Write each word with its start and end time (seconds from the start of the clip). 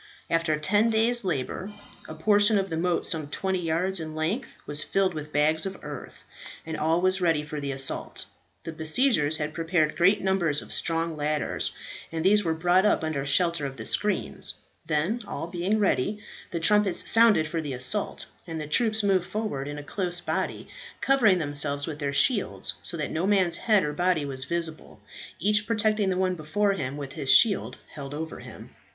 After 0.31 0.57
ten 0.57 0.89
days' 0.89 1.23
labour, 1.23 1.73
a 2.07 2.15
portion 2.15 2.57
of 2.57 2.71
the 2.71 2.75
moat 2.75 3.05
some 3.05 3.27
twenty 3.27 3.59
yards 3.59 3.99
in 3.99 4.15
length 4.15 4.57
was 4.65 4.81
filled 4.81 5.13
with 5.13 5.31
bags 5.31 5.63
of 5.67 5.77
earth, 5.83 6.23
and 6.65 6.75
all 6.75 7.01
was 7.01 7.21
ready 7.21 7.43
for 7.43 7.61
the 7.61 7.71
assault. 7.71 8.25
The 8.63 8.71
besiegers 8.71 9.37
had 9.37 9.53
prepared 9.53 9.95
great 9.95 10.19
numbers 10.23 10.63
of 10.63 10.73
strong 10.73 11.15
ladders, 11.15 11.71
and 12.11 12.25
these 12.25 12.43
were 12.43 12.55
brought 12.55 12.83
up 12.83 13.03
under 13.03 13.23
shelter 13.27 13.63
of 13.67 13.77
the 13.77 13.85
screens. 13.85 14.55
Then, 14.87 15.21
all 15.27 15.45
being 15.45 15.77
ready, 15.77 16.19
the 16.49 16.59
trumpets 16.59 17.07
sounded 17.07 17.47
for 17.47 17.61
the 17.61 17.73
assault, 17.73 18.25
and 18.47 18.59
the 18.59 18.65
troops 18.65 19.03
moved 19.03 19.27
forward 19.27 19.67
in 19.67 19.77
a 19.77 19.83
close 19.83 20.19
body, 20.19 20.67
covering 20.99 21.37
themselves 21.37 21.85
with 21.85 21.99
their 21.99 22.11
shields 22.11 22.73
so 22.81 22.97
that 22.97 23.11
no 23.11 23.27
man's 23.27 23.57
head 23.57 23.83
or 23.83 23.93
body 23.93 24.25
was 24.25 24.45
visible, 24.45 24.99
each 25.39 25.67
protecting 25.67 26.09
the 26.09 26.17
one 26.17 26.33
before 26.33 26.73
him 26.73 26.97
with 26.97 27.13
his 27.13 27.29
shield 27.31 27.77
held 27.93 28.15
over 28.15 28.39
him. 28.39 28.71